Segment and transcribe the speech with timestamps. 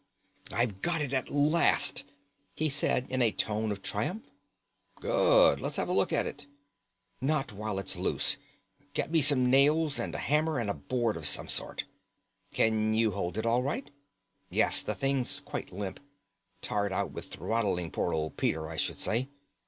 [0.51, 2.05] "I've got it at last,"
[2.55, 4.25] he said in a tone of triumph.
[4.95, 6.47] "Good; let's have a look at it."
[7.21, 8.37] "Not when it's loose.
[8.95, 11.85] Get me some nails and a hammer and a board of some sort."
[12.51, 13.91] "Can you hold it all right?"
[14.49, 15.99] "Yes, the thing's quite limp;
[16.61, 19.29] tired out with throttling poor old Peter, I should say."